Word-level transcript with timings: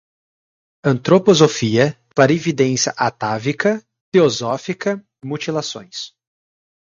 antroposofia, 0.83 1.95
clarividência 2.15 2.91
atávica, 2.97 3.85
teosófica, 4.11 4.99
mutilações 5.23 6.15